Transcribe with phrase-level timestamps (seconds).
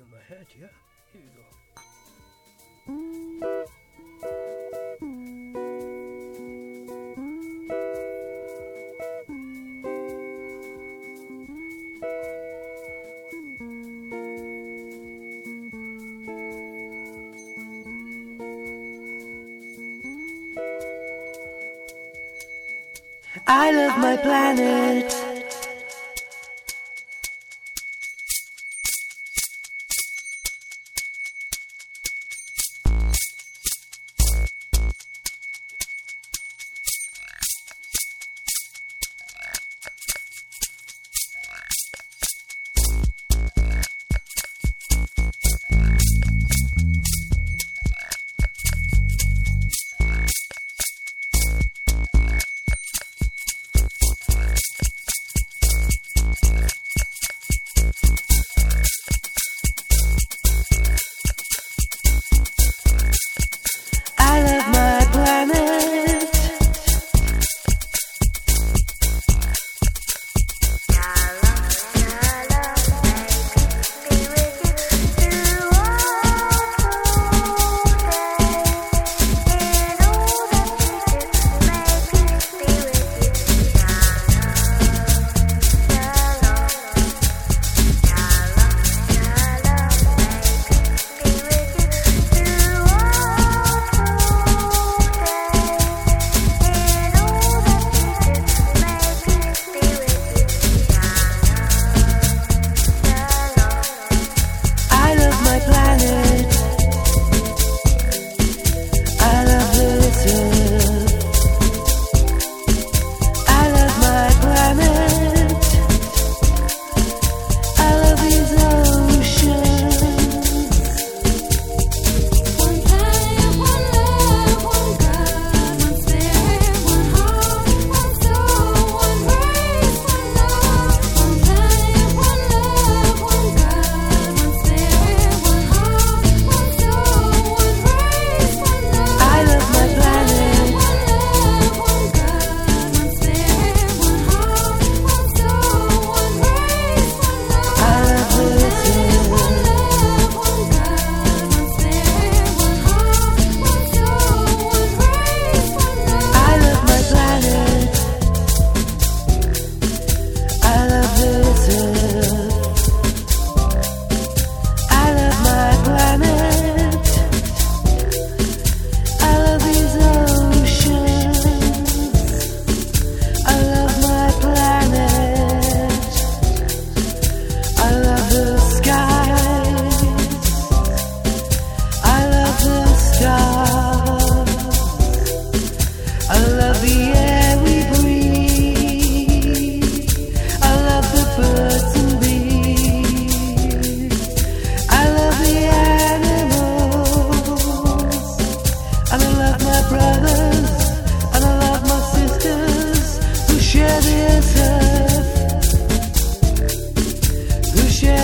[0.00, 0.68] in my head, yeah?
[1.12, 1.42] Here you go.
[23.46, 25.29] I love my planet.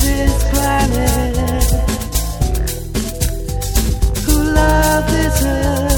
[0.00, 1.36] Who this planet.
[4.24, 5.89] Who love this earth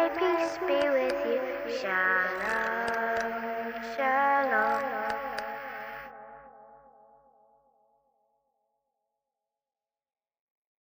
[0.00, 1.78] may peace be with you.
[1.78, 2.59] Shalom.